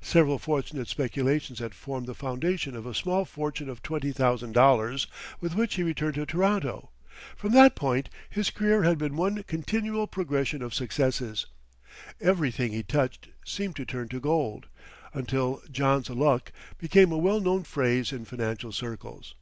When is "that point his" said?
7.52-8.50